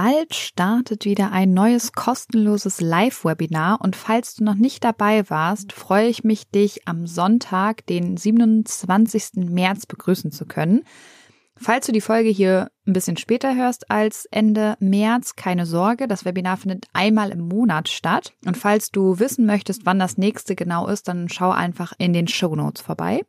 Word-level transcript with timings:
Bald 0.00 0.32
startet 0.32 1.06
wieder 1.06 1.32
ein 1.32 1.52
neues 1.52 1.90
kostenloses 1.90 2.80
Live-Webinar 2.80 3.80
und 3.80 3.96
falls 3.96 4.36
du 4.36 4.44
noch 4.44 4.54
nicht 4.54 4.84
dabei 4.84 5.28
warst, 5.28 5.72
freue 5.72 6.06
ich 6.06 6.22
mich, 6.22 6.48
dich 6.52 6.86
am 6.86 7.08
Sonntag, 7.08 7.84
den 7.86 8.16
27. 8.16 9.50
März 9.50 9.86
begrüßen 9.86 10.30
zu 10.30 10.46
können. 10.46 10.84
Falls 11.56 11.86
du 11.86 11.90
die 11.90 12.00
Folge 12.00 12.28
hier 12.28 12.70
ein 12.86 12.92
bisschen 12.92 13.16
später 13.16 13.56
hörst 13.56 13.90
als 13.90 14.24
Ende 14.26 14.76
März, 14.78 15.34
keine 15.34 15.66
Sorge, 15.66 16.06
das 16.06 16.24
Webinar 16.24 16.58
findet 16.58 16.86
einmal 16.92 17.30
im 17.30 17.48
Monat 17.48 17.88
statt. 17.88 18.34
Und 18.46 18.56
falls 18.56 18.92
du 18.92 19.18
wissen 19.18 19.46
möchtest, 19.46 19.84
wann 19.84 19.98
das 19.98 20.16
nächste 20.16 20.54
genau 20.54 20.86
ist, 20.86 21.08
dann 21.08 21.28
schau 21.28 21.50
einfach 21.50 21.92
in 21.98 22.12
den 22.12 22.28
Show 22.28 22.54
Notes 22.54 22.82
vorbei. 22.82 23.22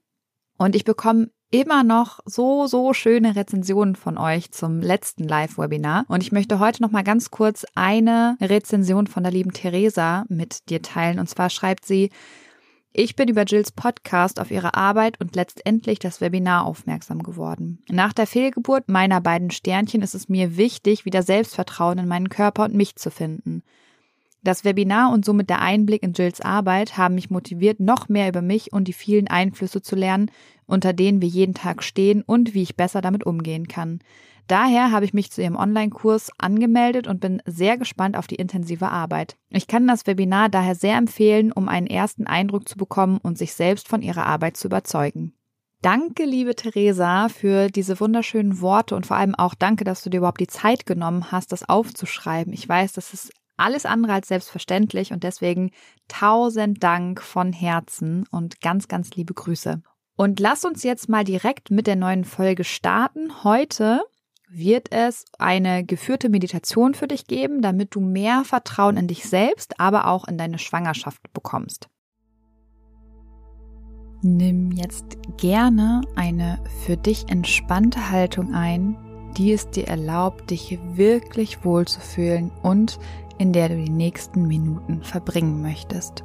Und 0.59 0.75
ich 0.75 0.83
bekomme 0.83 1.31
immer 1.51 1.83
noch 1.83 2.19
so, 2.25 2.67
so 2.67 2.93
schöne 2.93 3.35
Rezensionen 3.35 3.95
von 3.95 4.17
euch 4.17 4.51
zum 4.51 4.81
letzten 4.81 5.27
Live-Webinar. 5.27 6.05
Und 6.07 6.21
ich 6.21 6.31
möchte 6.31 6.59
heute 6.59 6.81
noch 6.81 6.91
mal 6.91 7.03
ganz 7.03 7.31
kurz 7.31 7.65
eine 7.75 8.37
Rezension 8.39 9.07
von 9.07 9.23
der 9.23 9.31
lieben 9.31 9.53
Theresa 9.53 10.25
mit 10.29 10.69
dir 10.69 10.81
teilen. 10.81 11.19
Und 11.19 11.27
zwar 11.27 11.49
schreibt 11.49 11.85
sie, 11.85 12.11
ich 12.91 13.15
bin 13.15 13.29
über 13.29 13.43
Jills 13.43 13.71
Podcast 13.71 14.39
auf 14.39 14.49
ihre 14.49 14.73
Arbeit 14.73 15.19
und 15.21 15.35
letztendlich 15.35 15.99
das 15.99 16.21
Webinar 16.21 16.65
aufmerksam 16.65 17.21
geworden. 17.21 17.83
Nach 17.89 18.13
der 18.13 18.25
Fehlgeburt 18.25 18.89
meiner 18.89 19.21
beiden 19.21 19.51
Sternchen 19.51 20.01
ist 20.01 20.15
es 20.15 20.27
mir 20.27 20.57
wichtig, 20.57 21.05
wieder 21.05 21.21
Selbstvertrauen 21.21 21.99
in 21.99 22.07
meinen 22.07 22.29
Körper 22.29 22.65
und 22.65 22.73
mich 22.73 22.95
zu 22.95 23.11
finden. 23.11 23.63
Das 24.41 24.63
Webinar 24.63 25.11
und 25.11 25.25
somit 25.25 25.49
der 25.49 25.61
Einblick 25.61 26.01
in 26.01 26.13
Jills 26.13 26.39
Arbeit 26.39 26.97
haben 26.97 27.15
mich 27.15 27.29
motiviert, 27.29 27.79
noch 27.79 28.07
mehr 28.07 28.29
über 28.29 28.41
mich 28.41 28.71
und 28.71 28.87
die 28.87 28.93
vielen 28.93 29.27
Einflüsse 29.27 29.81
zu 29.81 29.95
lernen, 29.95 30.31
unter 30.65 30.93
denen 30.93 31.21
wir 31.21 31.27
jeden 31.27 31.53
Tag 31.53 31.83
stehen 31.83 32.21
und 32.21 32.53
wie 32.53 32.63
ich 32.63 32.77
besser 32.77 33.01
damit 33.01 33.25
umgehen 33.25 33.67
kann. 33.67 33.99
Daher 34.47 34.91
habe 34.91 35.05
ich 35.05 35.13
mich 35.13 35.31
zu 35.31 35.43
ihrem 35.43 35.57
Online-Kurs 35.57 36.31
angemeldet 36.39 37.07
und 37.07 37.19
bin 37.19 37.41
sehr 37.45 37.77
gespannt 37.77 38.17
auf 38.17 38.25
die 38.25 38.35
intensive 38.35 38.89
Arbeit. 38.89 39.37
Ich 39.49 39.67
kann 39.67 39.85
das 39.85 40.07
Webinar 40.07 40.49
daher 40.49 40.73
sehr 40.73 40.97
empfehlen, 40.97 41.51
um 41.51 41.67
einen 41.67 41.85
ersten 41.85 42.25
Eindruck 42.25 42.67
zu 42.67 42.77
bekommen 42.77 43.19
und 43.21 43.37
sich 43.37 43.53
selbst 43.53 43.87
von 43.87 44.01
ihrer 44.01 44.25
Arbeit 44.25 44.57
zu 44.57 44.67
überzeugen. 44.67 45.33
Danke, 45.81 46.25
liebe 46.25 46.55
Theresa, 46.55 47.29
für 47.29 47.69
diese 47.69 47.99
wunderschönen 47.99 48.59
Worte 48.59 48.95
und 48.95 49.05
vor 49.05 49.17
allem 49.17 49.35
auch 49.35 49.53
danke, 49.53 49.83
dass 49.83 50.01
du 50.03 50.09
dir 50.09 50.17
überhaupt 50.17 50.41
die 50.41 50.47
Zeit 50.47 50.85
genommen 50.85 51.31
hast, 51.31 51.51
das 51.51 51.69
aufzuschreiben. 51.69 52.51
Ich 52.51 52.67
weiß, 52.67 52.93
das 52.93 53.13
ist 53.13 53.31
alles 53.59 53.85
andere 53.85 54.13
als 54.13 54.27
selbstverständlich 54.27 55.11
und 55.11 55.23
deswegen 55.23 55.71
tausend 56.07 56.83
Dank 56.83 57.21
von 57.21 57.53
Herzen 57.53 58.25
und 58.31 58.61
ganz, 58.61 58.87
ganz 58.87 59.11
liebe 59.11 59.33
Grüße. 59.33 59.81
Und 60.15 60.39
lass 60.39 60.65
uns 60.65 60.83
jetzt 60.83 61.07
mal 61.07 61.23
direkt 61.23 61.71
mit 61.71 61.87
der 61.87 61.95
neuen 61.95 62.25
Folge 62.25 62.63
starten. 62.63 63.43
Heute 63.43 64.01
wird 64.49 64.91
es 64.91 65.25
eine 65.37 65.85
geführte 65.85 66.29
Meditation 66.29 66.93
für 66.93 67.07
dich 67.07 67.27
geben, 67.27 67.61
damit 67.61 67.95
du 67.95 68.01
mehr 68.01 68.43
Vertrauen 68.43 68.97
in 68.97 69.07
dich 69.07 69.29
selbst, 69.29 69.79
aber 69.79 70.07
auch 70.07 70.27
in 70.27 70.37
deine 70.37 70.57
Schwangerschaft 70.57 71.21
bekommst. 71.33 71.87
Nimm 74.21 74.71
jetzt 74.71 75.17
gerne 75.37 76.01
eine 76.15 76.61
für 76.85 76.97
dich 76.97 77.29
entspannte 77.29 78.09
Haltung 78.09 78.53
ein, 78.53 78.97
die 79.37 79.53
es 79.53 79.69
dir 79.69 79.87
erlaubt, 79.87 80.49
dich 80.49 80.77
wirklich 80.95 81.63
wohlzufühlen 81.63 82.51
und 82.61 82.99
in 83.39 83.53
der 83.53 83.69
du 83.69 83.77
die 83.77 83.89
nächsten 83.89 84.47
Minuten 84.47 85.01
verbringen 85.01 85.61
möchtest. 85.63 86.23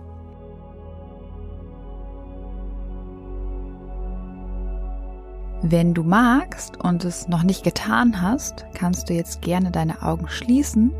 Wenn 5.62 5.94
du 5.94 6.02
magst 6.02 6.78
und 6.84 7.06
es 7.06 7.26
noch 7.28 7.42
nicht 7.42 7.64
getan 7.64 8.20
hast, 8.20 8.66
kannst 8.74 9.08
du 9.08 9.14
jetzt 9.14 9.40
gerne 9.40 9.70
deine 9.70 10.02
Augen 10.02 10.28
schließen 10.28 10.92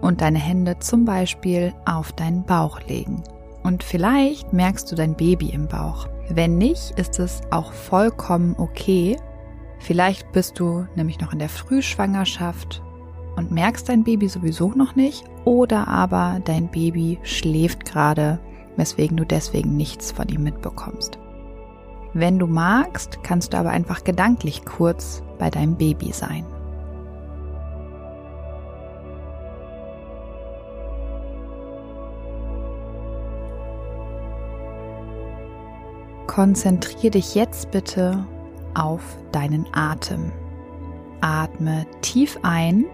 und 0.00 0.22
deine 0.22 0.38
Hände 0.38 0.78
zum 0.78 1.04
Beispiel 1.04 1.74
auf 1.84 2.12
deinen 2.12 2.42
Bauch 2.44 2.80
legen. 2.88 3.22
Und 3.62 3.82
vielleicht 3.82 4.54
merkst 4.54 4.90
du 4.90 4.96
dein 4.96 5.14
Baby 5.14 5.50
im 5.50 5.66
Bauch. 5.66 6.08
Wenn 6.30 6.56
nicht, 6.56 6.92
ist 6.92 7.18
es 7.18 7.42
auch 7.50 7.72
vollkommen 7.72 8.54
okay. 8.56 9.18
Vielleicht 9.80 10.32
bist 10.32 10.58
du 10.58 10.86
nämlich 10.94 11.20
noch 11.20 11.32
in 11.32 11.38
der 11.38 11.50
Frühschwangerschaft 11.50 12.82
und 13.36 13.50
merkst 13.50 13.88
dein 13.88 14.02
Baby 14.02 14.28
sowieso 14.28 14.70
noch 14.70 14.96
nicht 14.96 15.24
oder 15.44 15.88
aber 15.88 16.40
dein 16.44 16.68
Baby 16.68 17.18
schläft 17.22 17.84
gerade, 17.84 18.38
weswegen 18.76 19.16
du 19.16 19.24
deswegen 19.24 19.76
nichts 19.76 20.12
von 20.12 20.28
ihm 20.28 20.42
mitbekommst. 20.42 21.18
Wenn 22.14 22.38
du 22.38 22.46
magst, 22.46 23.22
kannst 23.22 23.52
du 23.52 23.58
aber 23.58 23.70
einfach 23.70 24.02
gedanklich 24.02 24.64
kurz 24.64 25.22
bei 25.38 25.50
deinem 25.50 25.76
Baby 25.76 26.12
sein. 26.12 26.46
Konzentriere 36.26 37.12
dich 37.12 37.34
jetzt 37.34 37.70
bitte 37.70 38.26
auf 38.74 39.02
deinen 39.32 39.66
Atem. 39.72 40.32
Atme 41.20 41.86
tief 42.02 42.38
ein 42.42 42.84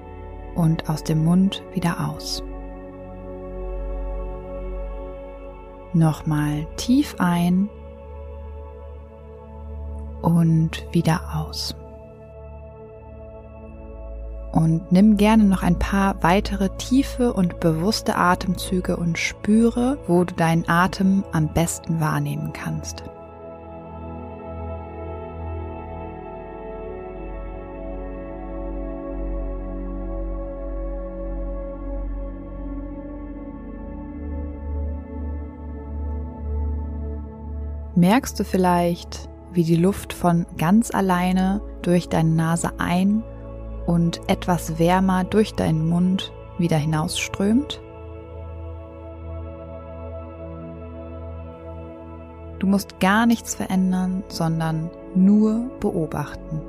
und 0.55 0.89
aus 0.89 1.05
dem 1.05 1.25
Mund 1.25 1.63
wieder 1.73 2.09
aus. 2.09 2.43
Nochmal 5.95 6.67
tief 6.77 7.17
ein 7.19 7.69
und 10.23 10.87
wieder 10.93 11.21
aus. 11.35 11.75
Und 14.53 14.93
nimm 14.93 15.17
gerne 15.17 15.45
noch 15.45 15.63
ein 15.63 15.79
paar 15.79 16.23
weitere 16.23 16.69
tiefe 16.77 17.33
und 17.33 17.61
bewusste 17.61 18.17
Atemzüge 18.17 18.97
und 18.97 19.19
spüre, 19.19 19.99
wo 20.07 20.25
du 20.25 20.35
deinen 20.35 20.69
Atem 20.69 21.25
am 21.33 21.49
besten 21.49 22.01
wahrnehmen 22.01 22.53
kannst. 22.53 23.03
Merkst 37.95 38.41
du 38.41 38.45
vielleicht, 38.45 39.29
wie 39.53 39.65
die 39.65 39.77
Luft 39.77 40.15
von 40.15 40.47
ganz 40.57 40.93
alleine 40.93 41.61
durch 41.83 42.09
deine 42.09 42.31
Nase 42.31 42.71
ein 42.79 43.23
und 43.87 44.21
etwas 44.29 44.79
wärmer 44.79 45.25
durch 45.25 45.53
deinen 45.53 45.89
Mund 45.89 46.33
wieder 46.59 46.79
hinausströmt. 46.79 47.83
Du 52.61 52.67
musst 52.67 52.99
gar 52.99 53.27
nichts 53.27 53.55
verändern, 53.57 54.23
sondern 54.29 54.89
nur 55.15 55.71
beobachten. 55.81 56.63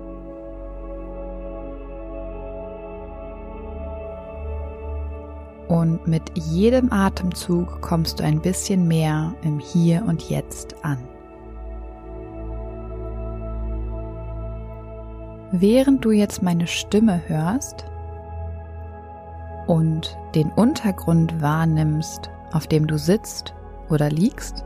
Und 5.74 6.06
mit 6.06 6.38
jedem 6.38 6.94
Atemzug 6.94 7.81
kommst 7.81 8.20
du 8.20 8.24
ein 8.24 8.40
bisschen 8.40 8.88
mehr 8.88 9.34
im 9.42 9.58
Hier 9.58 10.06
und 10.06 10.30
Jetzt 10.30 10.75
an. 10.86 11.00
Während 15.52 16.06
du 16.06 16.12
jetzt 16.12 16.44
meine 16.44 16.68
Stimme 16.68 17.24
hörst, 17.25 17.86
und 19.66 20.16
den 20.36 20.52
Untergrund 20.52 21.42
wahrnimmst, 21.42 22.30
auf 22.52 22.68
dem 22.68 22.86
du 22.86 23.00
sitzt 23.00 23.56
oder 23.90 24.12
liegst 24.12 24.64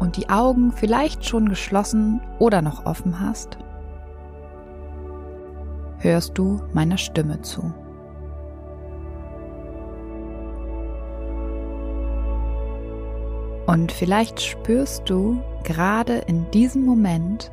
und 0.00 0.16
die 0.16 0.28
Augen 0.28 0.72
vielleicht 0.72 1.24
schon 1.24 1.48
geschlossen 1.48 2.20
oder 2.40 2.62
noch 2.62 2.84
offen 2.84 3.20
hast, 3.20 3.58
hörst 5.98 6.36
du 6.36 6.60
meiner 6.72 6.98
Stimme 6.98 7.40
zu. 7.42 7.72
Und 13.68 13.92
vielleicht 13.92 14.40
spürst 14.40 15.10
du 15.10 15.42
gerade 15.62 16.20
in 16.26 16.50
diesem 16.52 16.86
Moment, 16.86 17.52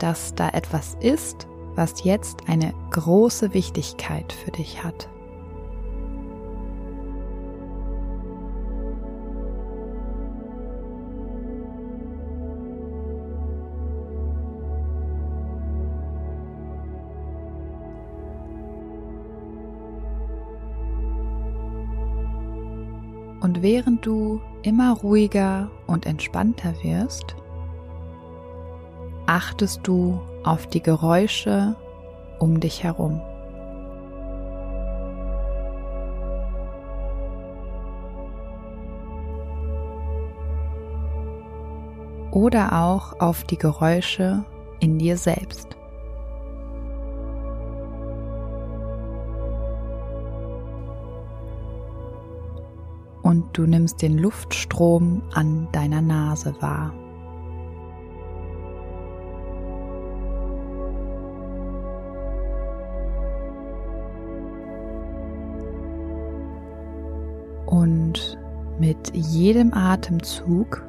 dass 0.00 0.34
da 0.34 0.48
etwas 0.48 0.96
ist, 0.98 1.46
was 1.76 2.02
jetzt 2.02 2.48
eine 2.48 2.74
große 2.90 3.54
Wichtigkeit 3.54 4.32
für 4.32 4.50
dich 4.50 4.82
hat. 4.82 5.08
Und 23.40 23.62
während 23.62 24.04
du 24.04 24.40
immer 24.64 24.94
ruhiger 24.94 25.70
und 25.86 26.06
entspannter 26.06 26.74
wirst, 26.82 27.36
achtest 29.26 29.80
du 29.86 30.20
auf 30.42 30.66
die 30.66 30.82
Geräusche 30.82 31.76
um 32.38 32.60
dich 32.60 32.82
herum. 32.82 33.20
Oder 42.30 42.82
auch 42.82 43.20
auf 43.20 43.44
die 43.44 43.58
Geräusche 43.58 44.44
in 44.80 44.98
dir 44.98 45.16
selbst. 45.16 45.76
Du 53.54 53.66
nimmst 53.66 54.02
den 54.02 54.18
Luftstrom 54.18 55.22
an 55.32 55.68
deiner 55.72 56.02
Nase 56.02 56.54
wahr. 56.60 56.92
Und 67.66 68.38
mit 68.78 69.14
jedem 69.14 69.72
Atemzug 69.72 70.86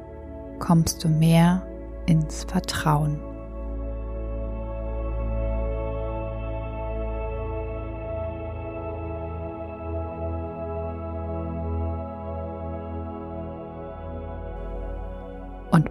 kommst 0.58 1.02
du 1.02 1.08
mehr 1.08 1.66
ins 2.06 2.44
Vertrauen. 2.44 3.18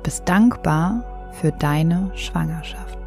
Bist 0.05 0.29
dankbar 0.29 1.31
für 1.31 1.51
deine 1.51 2.11
Schwangerschaft. 2.13 2.99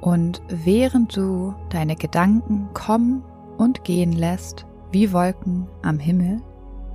Und 0.00 0.40
während 0.48 1.14
du 1.14 1.54
deine 1.68 1.94
Gedanken 1.94 2.70
kommen 2.72 3.22
und 3.58 3.84
gehen 3.84 4.12
lässt, 4.12 4.64
wie 4.92 5.12
Wolken 5.12 5.68
am 5.82 5.98
Himmel, 5.98 6.40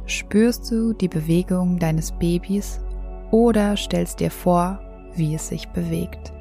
spürst 0.05 0.71
du 0.71 0.93
die 0.93 1.07
Bewegung 1.07 1.77
deines 1.77 2.11
Babys 2.13 2.79
oder 3.31 3.77
stellst 3.77 4.19
dir 4.19 4.31
vor, 4.31 4.79
wie 5.13 5.35
es 5.35 5.47
sich 5.47 5.67
bewegt. 5.69 6.33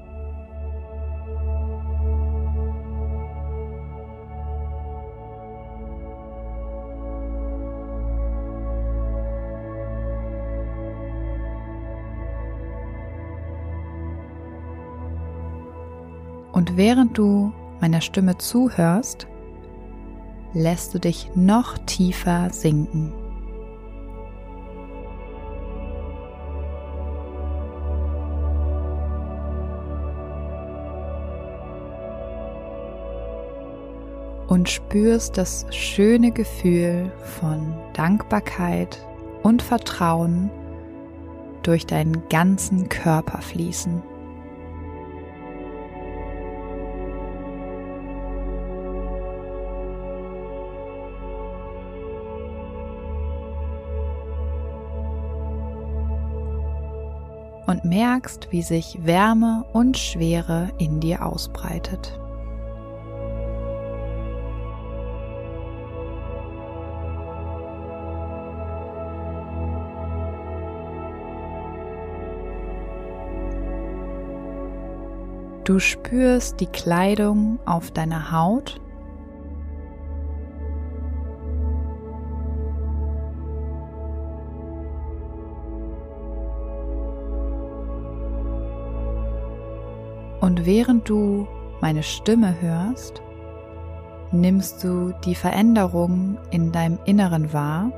Und 16.53 16.77
während 16.77 17.17
du 17.17 17.53
meiner 17.81 18.01
Stimme 18.01 18.37
zuhörst, 18.37 19.29
lässt 20.55 20.93
du 20.93 20.99
dich 20.99 21.31
noch 21.37 21.79
tiefer 21.79 22.51
sinken. 22.51 23.13
Und 34.49 34.69
spürst 34.69 35.37
das 35.37 35.67
schöne 35.71 36.33
Gefühl 36.33 37.13
von 37.41 37.75
Dankbarkeit 37.93 39.07
und 39.43 39.63
Vertrauen 39.63 40.51
durch 41.63 41.87
deinen 41.87 42.29
ganzen 42.29 42.89
Körper 42.89 43.43
fließen. 43.43 44.03
Und 57.67 57.85
merkst, 57.85 58.49
wie 58.51 58.63
sich 58.63 58.99
Wärme 59.05 59.67
und 59.75 59.99
Schwere 59.99 60.71
in 60.79 61.01
dir 61.01 61.27
ausbreitet. 61.27 62.19
Du 75.69 75.79
spürst 75.81 76.61
die 76.61 76.67
Kleidung 76.67 77.59
auf 77.67 77.91
deiner 77.91 78.33
Haut. 78.33 78.81
Und 90.41 90.65
während 90.65 91.07
du 91.07 91.47
meine 91.83 92.03
Stimme 92.03 92.59
hörst, 92.63 93.21
nimmst 94.33 94.83
du 94.83 95.13
die 95.27 95.35
Veränderung 95.35 96.39
in 96.51 96.73
deinem 96.73 96.99
Inneren 97.05 97.53
wahr 97.53 97.93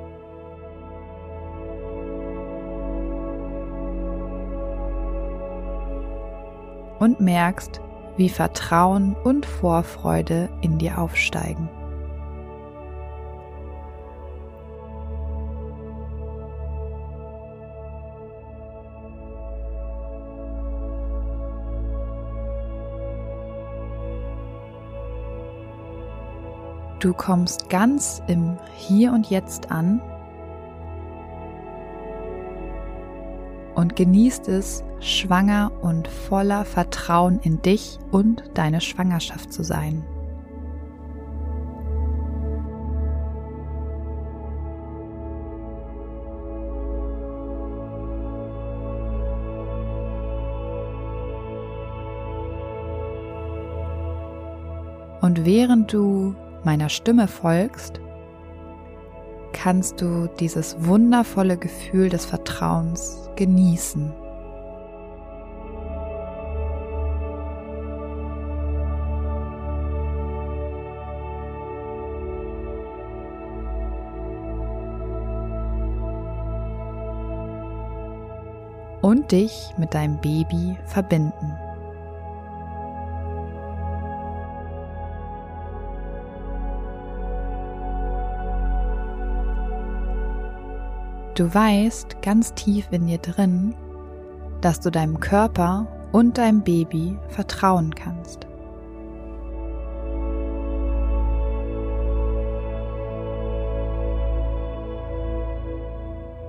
und 7.01 7.19
merkst, 7.21 7.81
wie 8.17 8.29
Vertrauen 8.29 9.17
und 9.25 9.47
Vorfreude 9.47 10.49
in 10.61 10.79
dir 10.79 10.99
aufsteigen. 10.99 11.69
Du 27.01 27.15
kommst 27.15 27.71
ganz 27.71 28.23
im 28.27 28.59
Hier 28.77 29.13
und 29.13 29.31
Jetzt 29.31 29.71
an 29.71 30.03
und 33.75 33.97
genießt 33.97 34.49
es, 34.49 34.85
schwanger 35.01 35.73
und 35.81 36.09
voller 36.09 36.65
Vertrauen 36.65 37.41
in 37.43 37.63
dich 37.63 37.99
und 38.11 38.45
deine 38.55 38.81
Schwangerschaft 38.81 39.53
zu 39.53 39.63
sein. 39.63 40.05
Und 55.21 55.45
während 55.45 55.93
du 55.93 56.35
meiner 56.65 56.89
Stimme 56.89 57.29
folgst, 57.29 58.01
kannst 59.63 60.01
du 60.01 60.27
dieses 60.27 60.75
wundervolle 60.87 61.59
Gefühl 61.59 62.09
des 62.09 62.25
Vertrauens 62.25 63.29
genießen. 63.37 64.13
und 79.03 79.33
dich 79.33 79.73
mit 79.79 79.95
deinem 79.95 80.21
Baby 80.21 80.77
verbinden. 80.85 81.70
Du 91.41 91.55
weißt 91.55 92.21
ganz 92.21 92.53
tief 92.53 92.89
in 92.91 93.07
dir 93.07 93.17
drin, 93.17 93.75
dass 94.61 94.79
du 94.79 94.91
deinem 94.91 95.21
Körper 95.21 95.87
und 96.13 96.37
deinem 96.37 96.61
Baby 96.61 97.17
vertrauen 97.29 97.95
kannst. 97.95 98.47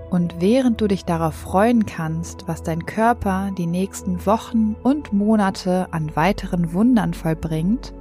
Und 0.10 0.36
während 0.42 0.82
du 0.82 0.90
dich 0.90 1.06
darauf 1.06 1.36
freuen 1.36 1.86
kannst, 1.86 2.50
was 2.50 2.62
dein 2.62 2.86
Körper 2.86 3.52
die 3.58 3.68
nächsten 3.68 4.26
Wochen 4.26 4.76
und 4.84 5.14
Monate 5.14 5.88
an 5.92 6.14
weiteren 6.18 6.74
Wundern 6.74 7.14
vollbringt, 7.14 7.94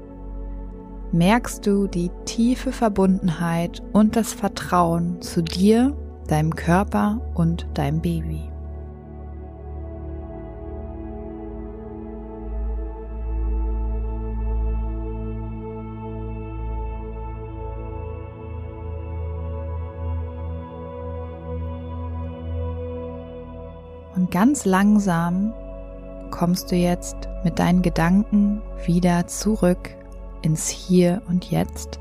merkst 1.12 1.64
du 1.64 1.86
die 1.86 2.10
tiefe 2.24 2.72
Verbundenheit 2.72 3.80
und 3.92 4.16
das 4.16 4.32
Vertrauen 4.32 5.22
zu 5.22 5.44
dir, 5.44 5.96
deinem 6.30 6.54
Körper 6.54 7.20
und 7.34 7.66
deinem 7.74 8.00
Baby. 8.00 8.50
Und 24.14 24.30
ganz 24.30 24.64
langsam 24.64 25.52
kommst 26.30 26.70
du 26.70 26.76
jetzt 26.76 27.16
mit 27.44 27.58
deinen 27.58 27.82
Gedanken 27.82 28.62
wieder 28.84 29.26
zurück 29.26 29.90
ins 30.42 30.68
Hier 30.68 31.22
und 31.28 31.50
Jetzt. 31.50 31.99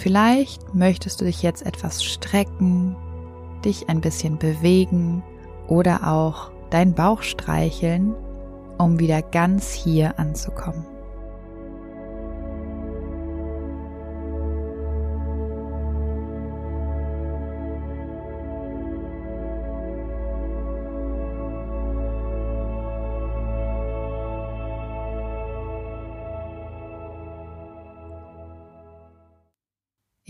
Vielleicht 0.00 0.74
möchtest 0.74 1.20
du 1.20 1.26
dich 1.26 1.42
jetzt 1.42 1.64
etwas 1.64 2.02
strecken, 2.02 2.96
dich 3.64 3.88
ein 3.88 4.00
bisschen 4.00 4.38
bewegen 4.38 5.22
oder 5.68 6.10
auch 6.10 6.50
deinen 6.70 6.94
Bauch 6.94 7.22
streicheln, 7.22 8.14
um 8.78 8.98
wieder 8.98 9.20
ganz 9.20 9.72
hier 9.72 10.18
anzukommen. 10.18 10.89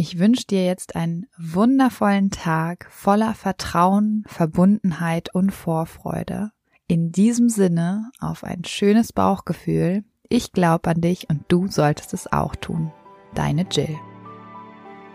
Ich 0.03 0.19
wünsche 0.19 0.47
dir 0.47 0.65
jetzt 0.65 0.97
einen 0.97 1.27
wundervollen 1.37 2.31
Tag 2.31 2.87
voller 2.89 3.35
Vertrauen, 3.35 4.25
Verbundenheit 4.27 5.35
und 5.35 5.51
Vorfreude. 5.51 6.53
In 6.87 7.13
diesem 7.13 7.51
Sinne 7.51 8.11
auf 8.19 8.43
ein 8.43 8.65
schönes 8.65 9.13
Bauchgefühl. 9.13 10.03
Ich 10.31 10.53
glaube 10.53 10.89
an 10.89 11.03
dich 11.03 11.29
und 11.29 11.45
du 11.49 11.67
solltest 11.67 12.15
es 12.15 12.33
auch 12.33 12.57
tun. 12.57 12.91
Deine 13.35 13.67
Jill. 13.71 13.95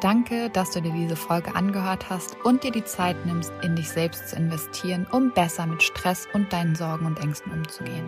Danke, 0.01 0.51
dass 0.51 0.69
du 0.69 0.83
dir 0.83 0.93
diese 0.93 1.15
Folge 1.15 1.55
angehört 1.55 2.11
hast 2.11 2.37
und 2.43 2.63
dir 2.63 2.71
die 2.71 2.85
Zeit 2.85 3.25
nimmst, 3.25 3.51
in 3.63 3.75
dich 3.75 3.89
selbst 3.89 4.29
zu 4.29 4.35
investieren, 4.35 5.07
um 5.11 5.31
besser 5.33 5.65
mit 5.65 5.81
Stress 5.81 6.27
und 6.35 6.53
deinen 6.53 6.75
Sorgen 6.75 7.07
und 7.07 7.19
Ängsten 7.19 7.51
umzugehen. 7.51 8.07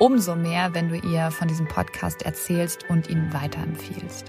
umso 0.00 0.34
mehr, 0.34 0.74
wenn 0.74 0.88
du 0.88 0.96
ihr 0.96 1.30
von 1.30 1.46
diesem 1.46 1.68
Podcast 1.68 2.22
erzählst 2.22 2.88
und 2.88 3.08
ihn 3.08 3.32
weiterempfiehlst. 3.32 4.24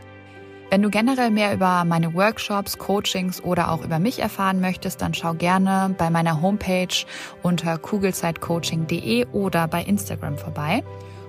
Wenn 0.70 0.82
du 0.82 0.90
generell 0.90 1.32
mehr 1.32 1.54
über 1.54 1.84
meine 1.86 2.14
Workshops, 2.14 2.78
Coachings 2.78 3.44
oder 3.44 3.72
auch 3.72 3.84
über 3.84 3.98
mich 3.98 4.20
erfahren 4.20 4.62
möchtest, 4.62 5.02
dann 5.02 5.14
schau 5.14 5.34
gerne 5.34 5.96
bei 5.98 6.10
meiner 6.10 6.42
Homepage 6.42 7.06
unter 7.42 7.78
kugelzeitcoaching.de 7.78 9.26
oder 9.34 9.68
bei 9.68 9.82
Instagram 9.82 10.38
vorbei. 10.38 10.84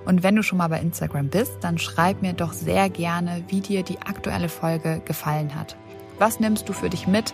Und 0.05 0.23
wenn 0.23 0.35
du 0.35 0.43
schon 0.43 0.57
mal 0.57 0.67
bei 0.67 0.79
Instagram 0.79 1.29
bist, 1.29 1.57
dann 1.61 1.77
schreib 1.77 2.21
mir 2.21 2.33
doch 2.33 2.53
sehr 2.53 2.89
gerne, 2.89 3.43
wie 3.47 3.61
dir 3.61 3.83
die 3.83 3.99
aktuelle 4.01 4.49
Folge 4.49 5.01
gefallen 5.03 5.55
hat. 5.55 5.77
Was 6.19 6.39
nimmst 6.39 6.67
du 6.69 6.73
für 6.73 6.89
dich 6.89 7.07
mit? 7.07 7.33